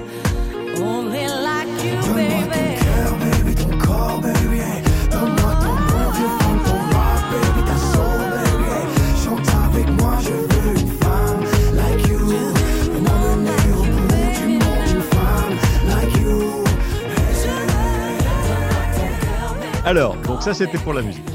Alors, 19.92 20.16
donc 20.26 20.42
ça 20.42 20.54
c'était 20.54 20.78
pour 20.78 20.94
la 20.94 21.02
musique. 21.02 21.26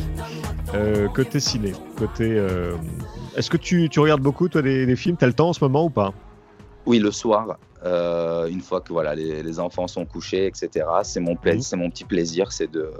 Euh, 0.75 1.09
côté 1.09 1.41
ciné, 1.41 1.73
côté. 1.99 2.25
Euh, 2.25 2.73
est-ce 3.37 3.51
que 3.51 3.59
tu, 3.59 3.91
tu, 3.91 4.01
regardes 4.01 4.23
beaucoup 4.23 4.49
toi 4.49 4.63
des, 4.63 4.87
des 4.87 4.97
films? 4.97 5.19
T'as 5.19 5.27
le 5.27 5.35
temps 5.35 5.51
en 5.51 5.53
ce 5.53 5.63
moment 5.63 5.85
ou 5.85 5.91
pas? 5.91 6.15
Oui, 6.87 6.99
le 6.99 7.11
soir. 7.11 7.59
Euh, 7.85 8.47
une 8.47 8.61
fois 8.61 8.81
que 8.81 8.93
voilà 8.93 9.15
les, 9.15 9.43
les, 9.43 9.61
enfants 9.61 9.87
sont 9.87 10.07
couchés, 10.07 10.47
etc. 10.47 10.87
C'est 11.03 11.21
mon, 11.21 11.35
mmh. 11.35 11.61
c'est 11.61 11.77
mon 11.77 11.91
petit 11.91 12.05
plaisir, 12.05 12.51
c'est 12.51 12.71
de, 12.71 12.91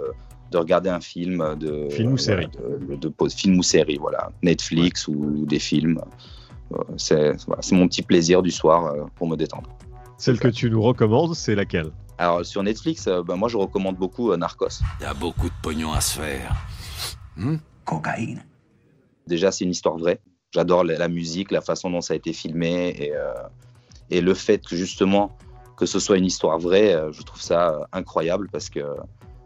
de, 0.51 0.57
regarder 0.57 0.89
un 0.89 0.99
film 0.99 1.55
de 1.59 1.89
film 1.89 2.13
ou 2.13 2.17
série, 2.17 2.47
de, 2.47 2.95
de, 2.95 3.07
de, 3.07 3.29
film 3.29 3.57
ou 3.57 3.63
série, 3.63 3.97
voilà, 3.97 4.31
Netflix 4.43 5.07
ouais. 5.07 5.15
ou 5.15 5.45
des 5.45 5.59
films. 5.59 5.99
C'est 6.97 7.35
voilà, 7.47 7.61
mon 7.71 7.87
petit 7.87 8.03
plaisir 8.03 8.41
du 8.41 8.51
soir 8.51 8.93
pour 9.15 9.27
me 9.27 9.35
détendre. 9.35 9.69
Celle 10.17 10.39
que 10.39 10.49
tu 10.49 10.69
nous 10.69 10.81
recommandes, 10.81 11.33
c'est 11.33 11.55
laquelle? 11.55 11.91
Alors 12.17 12.45
sur 12.45 12.61
Netflix, 12.61 13.07
ben, 13.25 13.35
moi 13.35 13.49
je 13.49 13.57
recommande 13.57 13.95
beaucoup 13.95 14.35
Narcos. 14.35 14.81
Il 14.99 15.03
y 15.03 15.05
a 15.05 15.13
beaucoup 15.13 15.47
de 15.47 15.55
pognon 15.61 15.93
à 15.93 16.01
se 16.01 16.19
faire. 16.19 16.55
Hmm? 17.35 17.57
Cocaïne. 17.85 18.43
Déjà, 19.27 19.51
c'est 19.51 19.63
une 19.63 19.71
histoire 19.71 19.97
vraie. 19.97 20.19
J'adore 20.51 20.83
la 20.83 21.07
musique, 21.07 21.51
la 21.51 21.61
façon 21.61 21.89
dont 21.89 22.01
ça 22.01 22.13
a 22.13 22.17
été 22.17 22.33
filmé 22.33 22.95
et, 22.97 23.13
euh, 23.13 23.33
et 24.09 24.21
le 24.21 24.33
fait 24.33 24.65
que 24.65 24.75
justement 24.75 25.31
que 25.77 25.85
ce 25.85 25.99
soit 25.99 26.17
une 26.17 26.25
histoire 26.25 26.57
vraie, 26.57 26.93
euh, 26.93 27.11
je 27.11 27.21
trouve 27.21 27.41
ça 27.41 27.69
euh, 27.69 27.79
incroyable 27.93 28.49
parce 28.51 28.69
que 28.69 28.81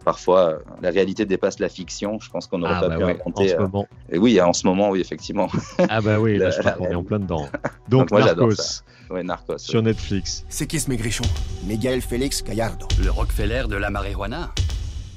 parfois 0.05 0.59
la 0.81 0.89
réalité 0.89 1.25
dépasse 1.25 1.59
la 1.59 1.69
fiction. 1.69 2.19
Je 2.19 2.29
pense 2.29 2.47
qu'on 2.47 2.59
n'aurait 2.59 2.75
ah 2.77 2.81
pas 2.81 2.89
bah 2.89 2.97
pu 2.97 3.03
ouais, 3.03 3.21
inventer. 3.21 3.53
En 3.53 3.57
ce 3.57 3.61
moment. 3.61 3.87
Et 4.09 4.17
oui, 4.17 4.41
en 4.41 4.53
ce 4.53 4.65
moment, 4.65 4.89
oui, 4.89 5.01
effectivement. 5.01 5.49
Ah 5.89 6.01
bah 6.01 6.19
oui, 6.19 6.37
là, 6.37 6.49
je 6.49 6.59
crois 6.59 6.71
qu'on 6.71 6.85
est 6.85 6.95
en 6.95 7.03
plein 7.03 7.19
dedans. 7.19 7.47
Donc, 7.89 8.09
Donc 8.09 8.11
moi, 8.11 8.21
Narcos, 8.21 8.83
ouais, 9.09 9.23
Narcos 9.23 9.57
sur 9.57 9.75
ouais. 9.75 9.81
Netflix. 9.81 10.45
C'est 10.47 10.67
qui 10.67 10.79
ce 10.79 10.89
maigrichon? 10.89 11.25
Miguel 11.65 12.01
Félix 12.01 12.43
Gallardo. 12.43 12.87
Le 13.03 13.11
Rockefeller 13.11 13.63
de 13.69 13.75
la 13.75 13.89
marijuana. 13.89 14.51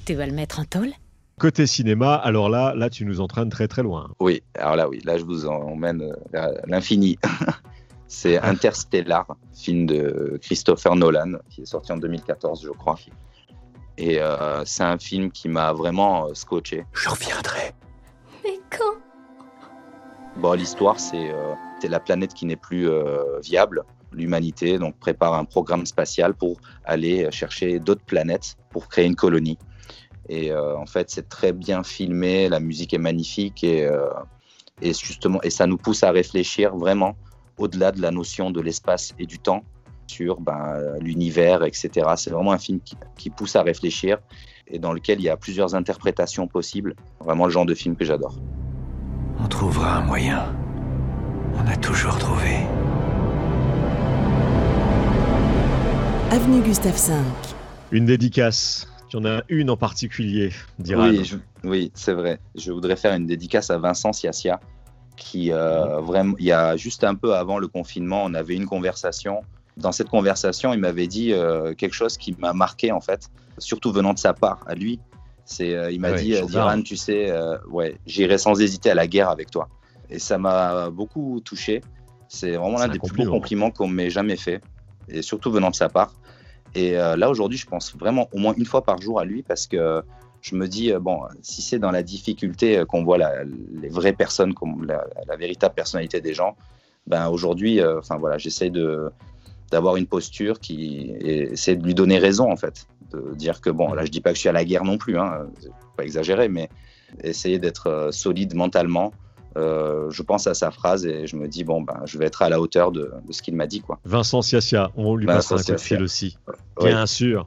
Tu 0.05 0.15
vas 0.15 0.27
le 0.27 0.33
mettre 0.33 0.59
en 0.59 0.65
tôle? 0.65 0.91
Côté 1.39 1.67
cinéma, 1.67 2.15
alors 2.15 2.49
là, 2.49 2.75
là, 2.77 2.91
tu 2.91 3.05
nous 3.05 3.21
entraînes 3.21 3.49
très 3.49 3.67
très 3.67 3.83
loin. 3.83 4.11
Oui, 4.21 4.43
alors 4.57 4.77
là, 4.77 4.89
oui, 4.89 5.01
là, 5.05 5.19
je 5.19 5.25
vous 5.25 5.47
emmène 5.47 6.13
vers 6.33 6.51
l'infini. 6.67 7.19
C'est 8.07 8.39
Interstellar, 8.39 9.27
film 9.55 9.87
de 9.87 10.39
Christopher 10.43 10.95
Nolan, 10.95 11.33
qui 11.51 11.63
est 11.63 11.67
sorti 11.67 11.93
en 11.93 11.97
2014, 11.97 12.63
je 12.63 12.71
crois. 12.71 12.97
Et 13.97 14.21
euh, 14.21 14.65
c'est 14.65 14.83
un 14.83 14.99
film 14.99 15.31
qui 15.31 15.49
m'a 15.49 15.73
vraiment 15.73 16.27
euh, 16.27 16.35
scotché. 16.35 16.85
Je 16.93 17.09
reviendrai. 17.09 17.73
Mais 18.45 18.59
quand? 18.71 18.95
Bon, 20.37 20.53
l'histoire, 20.53 20.99
c'est 20.99 21.31
euh, 21.31 21.55
la 21.89 22.01
planète 22.01 22.35
qui 22.35 22.47
n'est 22.47 22.57
plus 22.57 22.89
euh, 22.89 23.39
viable. 23.41 23.85
L'humanité 24.13 24.79
donc 24.79 24.97
prépare 24.99 25.35
un 25.35 25.45
programme 25.45 25.87
spatial 25.87 26.35
pour 26.35 26.61
aller 26.85 27.29
chercher 27.33 27.79
d'autres 27.81 28.05
planètes 28.05 28.57
pour 28.71 28.89
créer 28.89 29.07
une 29.07 29.17
colonie. 29.17 29.59
Et 30.29 30.53
euh, 30.53 30.77
en 30.77 30.87
fait, 30.87 31.11
c'est 31.11 31.29
très 31.29 31.53
bien 31.53 31.83
filmé, 31.83 32.49
la 32.49 32.61
musique 32.61 32.95
est 32.95 32.99
magnifique 32.99 33.63
et, 33.65 33.85
euh, 33.85 34.09
et 34.81 34.95
justement, 34.95 35.41
et 35.43 35.51
ça 35.51 35.67
nous 35.67 35.77
pousse 35.77 36.03
à 36.03 36.11
réfléchir 36.11 36.77
vraiment 36.77 37.17
au-delà 37.59 37.93
de 37.93 38.01
la 38.01 38.11
notion 38.11 38.51
de 38.51 38.61
l'espace 38.61 39.15
et 39.19 39.27
du 39.27 39.39
temps 39.39 39.65
sur 40.07 40.41
ben, 40.41 40.99
l'univers, 41.01 41.65
etc. 41.65 41.91
C'est 42.17 42.31
vraiment 42.31 42.53
un 42.53 42.59
film 42.59 42.81
qui, 42.81 42.97
qui, 43.17 43.31
pousse 43.31 43.57
à 43.57 43.63
réfléchir 43.63 44.19
et 44.67 44.79
dans 44.79 44.93
lequel 44.93 45.21
il 45.21 45.25
y 45.25 45.29
a 45.29 45.37
plusieurs 45.37 45.75
interprétations 45.75 46.47
possibles. 46.47 46.95
Vraiment 47.21 47.47
le 47.47 47.51
genre 47.51 47.67
de 47.67 47.75
film 47.75 47.97
que 47.97 48.05
j'adore. 48.05 48.37
On 49.43 49.47
trouvera 49.49 49.97
un 49.97 50.03
moyen. 50.03 50.55
On 51.55 51.67
a 51.67 51.77
toujours 51.77 52.19
trouvé. 52.19 52.67
Avenue 56.31 56.63
Gustave 56.63 56.95
V. 56.95 57.15
Une 57.93 58.07
dédicace. 58.07 58.89
Tu 59.09 59.17
en 59.17 59.25
as 59.25 59.43
une 59.49 59.71
en 59.71 59.77
particulier, 59.77 60.51
Diran. 60.79 61.09
Oui, 61.11 61.25
je, 61.25 61.37
oui 61.63 61.93
c'est 61.95 62.13
vrai. 62.13 62.41
Je 62.57 62.73
voudrais 62.73 62.97
faire 62.97 63.15
une 63.15 63.27
dédicace 63.27 63.71
à 63.71 63.79
Vincent 63.79 64.13
Siassia, 64.13 64.59
qui 65.17 65.53
euh, 65.53 66.01
vraiment, 66.01 66.35
il 66.39 66.47
y 66.47 66.53
a 66.53 66.77
juste 66.77 67.05
un 67.05 67.15
peu 67.15 67.35
avant 67.35 67.59
le 67.59 67.69
confinement, 67.69 68.25
on 68.25 68.35
avait 68.35 68.55
une 68.55 68.67
conversation. 68.67 69.43
Dans 69.77 69.93
cette 69.93 70.09
conversation, 70.09 70.73
il 70.73 70.81
m'avait 70.81 71.07
dit 71.07 71.33
euh, 71.33 71.75
quelque 71.75 71.95
chose 71.95 72.17
qui 72.17 72.35
m'a 72.39 72.53
marqué 72.53 72.93
en 72.93 73.01
fait, 73.01 73.31
surtout 73.59 73.93
venant 73.93 74.15
de 74.15 74.19
sa 74.19 74.33
part 74.33 74.61
à 74.67 74.75
lui. 74.75 75.01
C'est, 75.45 75.75
euh, 75.75 75.91
il 75.91 76.01
m'a 76.01 76.13
Ouais, 76.13 76.23
dit. 76.23 76.41
Diran, 76.47 76.81
tu 76.83 76.97
sais, 76.97 77.33
ouais, 77.69 77.99
j'irai 78.07 78.39
sans 78.39 78.61
hésiter 78.61 78.91
à 78.91 78.95
la 78.95 79.07
guerre 79.07 79.29
avec 79.29 79.51
toi. 79.51 79.69
Et 80.11 80.19
ça 80.19 80.39
m'a 80.39 80.91
beaucoup 80.91 81.41
touché. 81.45 81.83
C'est 82.29 82.53
vraiment 82.53 82.79
l'un 82.79 82.85
un 82.85 82.89
des 82.89 82.99
plus 82.99 83.25
beaux 83.25 83.31
compliments 83.31 83.71
qu'on 83.71 83.89
m'ait 83.89 84.11
jamais 84.11 84.37
fait, 84.37 84.63
et 85.09 85.23
surtout 85.23 85.51
venant 85.51 85.71
de 85.71 85.77
sa 85.77 85.89
part. 85.89 86.15
Et 86.75 86.93
là 86.93 87.31
aujourd'hui, 87.31 87.59
je 87.59 87.67
pense 87.67 87.95
vraiment 87.97 88.29
au 88.33 88.39
moins 88.39 88.55
une 88.57 88.67
fois 88.67 88.83
par 88.83 89.01
jour 89.01 89.21
à 89.21 89.25
lui 89.25 89.43
parce 89.43 89.67
que 89.67 90.03
je 90.45 90.55
me 90.57 90.69
dis 90.69 90.93
euh, 90.93 91.01
bon, 91.01 91.21
si 91.43 91.63
c'est 91.63 91.79
dans 91.79 91.91
la 91.91 92.03
difficulté 92.03 92.79
euh, 92.79 92.85
qu'on 92.85 93.03
voit 93.03 93.17
la- 93.19 93.45
les 93.83 93.89
vraies 93.89 94.13
personnes, 94.13 94.53
comme 94.53 94.85
la, 94.87 95.07
la 95.27 95.37
véritable 95.37 95.75
personnalité 95.75 96.21
des 96.21 96.35
gens, 96.35 96.55
ben 97.07 97.29
aujourd'hui, 97.29 97.81
euh, 97.81 97.99
enfin 97.99 98.17
voilà, 98.19 98.37
j'essaie 98.39 98.71
de 98.71 99.11
d'avoir 99.73 99.97
une 99.97 100.07
posture 100.07 100.61
qui 100.61 101.11
et 101.21 101.53
essayer 101.55 101.77
de 101.77 101.85
lui 101.85 101.95
donner 101.95 102.19
raison 102.19 102.53
en 102.53 102.57
fait, 102.57 102.87
de 103.13 103.35
dire 103.35 103.61
que 103.63 103.71
bon, 103.71 103.95
là 103.95 104.05
je 104.05 104.11
dis 104.11 104.21
pas 104.21 104.31
que 104.31 104.37
je 104.37 104.41
suis 104.41 104.49
à 104.51 104.53
la 104.53 104.65
guerre 104.67 104.85
non 104.85 104.99
plus, 104.99 105.19
hein, 105.19 105.47
pas 105.97 106.05
exagéré, 106.05 106.49
mais 106.49 106.69
essayer 107.23 107.59
d'être 107.59 108.09
solide 108.13 108.55
mentalement. 108.55 109.13
Euh, 109.57 110.11
je 110.11 110.23
pense 110.23 110.47
à 110.49 110.55
sa 110.55 110.71
phrase 110.73 111.07
et 111.07 111.27
je 111.29 111.37
me 111.37 111.47
dis 111.49 111.63
bon 111.65 111.81
ben 111.81 112.01
je 112.07 112.19
vais 112.19 112.27
être 112.27 112.43
à 112.43 112.49
la 112.49 112.61
hauteur 112.61 112.91
de, 112.93 113.13
de 113.27 113.33
ce 113.33 113.41
qu'il 113.41 113.55
m'a 113.55 113.67
dit 113.69 113.81
quoi. 113.81 113.99
Vincent 114.05 114.43
Siassia, 114.43 114.91
on 114.97 115.15
lui 115.17 115.27
Vincent 115.27 115.55
passe 115.55 115.71
un 115.71 115.73
coup 115.75 115.79
de 115.79 115.85
fil 115.85 116.03
aussi. 116.03 116.37
Oui. 116.81 116.89
Bien 116.89 117.07
sûr. 117.07 117.47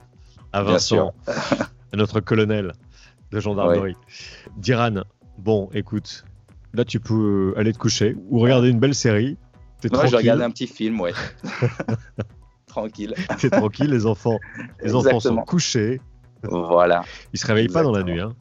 À 0.53 0.63
Vincent, 0.63 1.13
à 1.27 1.95
notre 1.97 2.19
colonel 2.21 2.71
de 3.31 3.39
gendarmerie. 3.39 3.95
Diran, 4.57 5.03
bon, 5.37 5.69
écoute, 5.73 6.25
là 6.73 6.85
tu 6.85 6.99
peux 6.99 7.53
aller 7.57 7.73
te 7.73 7.77
coucher 7.77 8.15
ou 8.29 8.39
regarder 8.39 8.69
une 8.69 8.79
belle 8.79 8.95
série. 8.95 9.37
T'es 9.81 9.89
Moi, 9.89 9.99
je 10.05 10.11
tranquille, 10.11 10.17
regarde 10.17 10.41
un 10.41 10.49
petit 10.51 10.67
film, 10.67 10.99
ouais. 11.01 11.13
Tranquille. 12.67 13.13
t'es 13.39 13.49
tranquille, 13.49 13.89
les 13.89 14.05
enfants, 14.05 14.39
les 14.83 14.93
enfants 14.95 15.19
sont 15.19 15.37
couchés. 15.37 15.99
Voilà. 16.43 17.03
Ils 17.33 17.39
se 17.39 17.47
réveillent 17.47 17.67
pas 17.69 17.83
dans 17.83 17.91
la 17.91 18.03
nuit, 18.03 18.19
hein. 18.19 18.35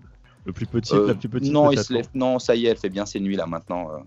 Le 0.45 0.53
plus 0.53 0.67
petit, 0.67 0.95
Euh, 0.95 1.09
la 1.09 1.15
plus 1.15 1.29
petite. 1.29 1.53
non, 1.53 1.73
il 1.73 1.79
se 1.79 1.93
lève. 1.93 2.07
Non, 2.15 2.39
ça 2.39 2.55
y 2.55 2.67
est, 2.67 2.71
elle 2.71 2.77
fait 2.77 2.89
bien 2.91 3.05
ses 3.07 3.19
nuits 3.21 3.35
là 3.37 3.47
maintenant. 3.47 3.91
euh, 3.91 3.99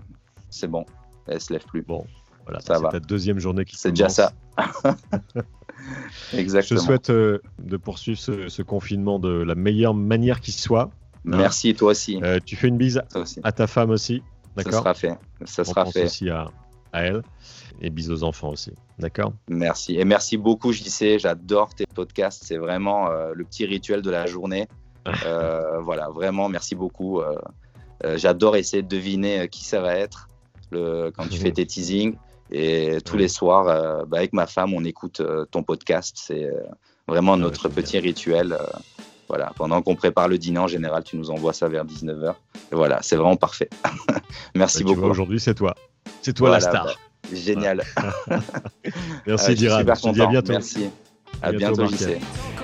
c'est 0.49 0.67
bon. 0.67 0.85
Elle 1.27 1.41
se 1.41 1.51
lève 1.51 1.65
plus. 1.65 1.81
Bon, 1.81 2.05
Voilà, 2.45 2.59
ça 2.61 2.75
c'est 2.75 2.81
va. 2.83 2.89
ta 2.89 2.99
deuxième 2.99 3.39
journée 3.39 3.65
qui 3.65 3.75
C'est 3.75 3.91
déjà 3.91 4.07
commence. 4.07 4.95
ça. 6.31 6.31
Je 6.31 6.35
te 6.35 6.41
Exactement. 6.41 6.79
souhaite 6.81 7.09
euh, 7.09 7.39
de 7.59 7.77
poursuivre 7.77 8.19
ce, 8.19 8.49
ce 8.49 8.61
confinement 8.61 9.19
de 9.19 9.29
la 9.29 9.55
meilleure 9.55 9.93
manière 9.93 10.41
qui 10.41 10.51
soit. 10.51 10.91
Merci, 11.23 11.73
toi 11.73 11.91
aussi. 11.91 12.19
Euh, 12.23 12.39
tu 12.43 12.55
fais 12.55 12.67
une 12.67 12.77
bise 12.77 13.01
à 13.43 13.51
ta 13.51 13.67
femme 13.67 13.89
aussi, 13.89 14.23
Ça 14.57 14.63
d'accord 14.63 14.79
sera 14.81 14.93
fait. 14.93 15.13
Ça 15.45 15.63
On 15.63 15.65
sera 15.65 15.83
pense 15.83 15.93
fait. 15.93 16.05
aussi 16.05 16.29
à, 16.29 16.49
à 16.93 17.03
elle. 17.03 17.21
Et 17.81 17.89
bise 17.89 18.11
aux 18.11 18.23
enfants 18.23 18.49
aussi, 18.49 18.73
d'accord? 18.97 19.31
Merci. 19.47 19.97
Et 19.97 20.03
merci 20.05 20.37
beaucoup, 20.37 20.73
JC. 20.73 21.17
J'adore 21.17 21.73
tes 21.73 21.85
podcasts. 21.85 22.43
C'est 22.43 22.57
vraiment 22.57 23.09
euh, 23.09 23.31
le 23.33 23.45
petit 23.45 23.65
rituel 23.65 24.01
de 24.01 24.09
la 24.09 24.25
journée. 24.25 24.67
Voilà, 25.81 26.09
vraiment, 26.09 26.49
merci 26.49 26.75
beaucoup. 26.75 27.21
J'adore 28.15 28.55
essayer 28.57 28.83
de 28.83 28.87
deviner 28.87 29.47
qui 29.49 29.63
ça 29.63 29.81
va 29.81 29.95
être 29.95 30.29
le, 30.71 31.09
quand 31.11 31.27
tu 31.27 31.39
fais 31.39 31.51
tes 31.51 31.65
teasings. 31.65 32.15
Et 32.51 32.97
tous 33.05 33.13
Ouais. 33.13 33.19
les 33.21 33.27
soirs, 33.27 33.67
euh, 33.67 34.05
bah, 34.05 34.17
avec 34.17 34.33
ma 34.33 34.47
femme, 34.47 34.73
on 34.73 34.83
écoute 34.83 35.19
euh, 35.21 35.45
ton 35.45 35.63
podcast. 35.63 36.15
C'est 36.19 36.45
euh, 36.45 36.61
vraiment 37.07 37.33
ouais, 37.33 37.39
notre 37.39 37.69
bien. 37.69 37.75
petit 37.83 37.99
rituel. 37.99 38.57
voilà, 39.27 39.51
pendant 39.55 39.81
qu'on 39.83 39.95
prépare 39.95 40.27
le 40.27 40.37
dîner, 40.39 40.57
en 40.59 40.67
général, 40.67 41.03
tu 41.03 41.15
nous 41.17 41.29
envoies 41.29 41.53
ça 41.53 41.67
vers 41.67 41.85
19h. 41.85 42.33
Et 42.71 42.75
voilà, 42.75 42.99
c'est 43.03 43.15
vraiment 43.15 43.35
parfait. 43.37 43.69
merci 44.55 44.83
Bah, 44.83 44.93
beaucoup. 44.93 45.07
aujourd'hui, 45.07 45.39
c'est 45.39 45.53
toi. 45.53 45.75
C'est 46.23 46.33
toi 46.33 46.49
la 46.49 46.59
star. 46.59 46.85
bah, 46.85 46.91
Génial. 47.33 47.83
Merci, 49.27 49.51
Ah, 49.51 49.55
je 49.55 49.55
Je 49.55 49.93
te 49.93 49.93
dis 49.93 50.01
content. 50.01 50.23
à 50.23 50.27
bientôt. 50.31 50.51
Merci. 50.53 50.89
À 51.41 51.47
À 51.47 51.51
bientôt, 51.51 51.85
bientôt, 51.87 52.58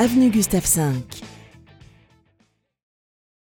Avenue 0.00 0.30
Gustave 0.30 0.64
V. 0.64 1.29